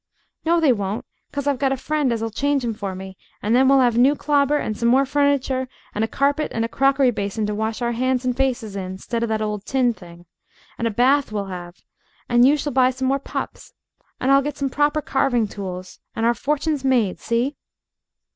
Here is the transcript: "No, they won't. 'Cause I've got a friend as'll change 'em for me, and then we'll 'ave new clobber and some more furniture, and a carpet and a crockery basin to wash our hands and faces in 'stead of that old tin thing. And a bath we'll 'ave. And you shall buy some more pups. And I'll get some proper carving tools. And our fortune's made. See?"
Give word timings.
"No, 0.45 0.59
they 0.59 0.73
won't. 0.73 1.05
'Cause 1.31 1.45
I've 1.45 1.59
got 1.59 1.71
a 1.71 1.77
friend 1.77 2.11
as'll 2.11 2.31
change 2.31 2.65
'em 2.65 2.73
for 2.73 2.95
me, 2.95 3.15
and 3.43 3.55
then 3.55 3.67
we'll 3.67 3.81
'ave 3.81 3.99
new 3.99 4.15
clobber 4.15 4.57
and 4.57 4.75
some 4.75 4.89
more 4.89 5.05
furniture, 5.05 5.67
and 5.93 6.03
a 6.03 6.07
carpet 6.07 6.51
and 6.55 6.65
a 6.65 6.67
crockery 6.67 7.11
basin 7.11 7.45
to 7.45 7.53
wash 7.53 7.83
our 7.83 7.91
hands 7.91 8.25
and 8.25 8.35
faces 8.35 8.75
in 8.75 8.97
'stead 8.97 9.21
of 9.21 9.29
that 9.29 9.43
old 9.43 9.63
tin 9.63 9.93
thing. 9.93 10.25
And 10.79 10.87
a 10.87 10.89
bath 10.89 11.31
we'll 11.31 11.51
'ave. 11.53 11.81
And 12.27 12.45
you 12.47 12.57
shall 12.57 12.73
buy 12.73 12.89
some 12.89 13.09
more 13.09 13.19
pups. 13.19 13.73
And 14.19 14.31
I'll 14.31 14.41
get 14.41 14.57
some 14.57 14.71
proper 14.71 15.03
carving 15.03 15.47
tools. 15.47 15.99
And 16.15 16.25
our 16.25 16.33
fortune's 16.33 16.83
made. 16.83 17.19
See?" 17.19 17.55